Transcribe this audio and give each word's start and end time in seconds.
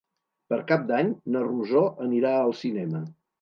Per 0.53 0.57
Cap 0.71 0.87
d'Any 0.91 1.11
na 1.35 1.43
Rosó 1.45 1.83
anirà 2.07 2.33
al 2.41 2.57
cinema. 2.63 3.05